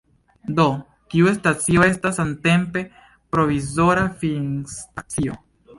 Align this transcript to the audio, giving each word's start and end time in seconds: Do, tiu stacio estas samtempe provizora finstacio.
Do, 0.59 0.63
tiu 1.13 1.33
stacio 1.35 1.85
estas 1.89 2.17
samtempe 2.21 2.85
provizora 3.37 4.11
finstacio. 4.25 5.41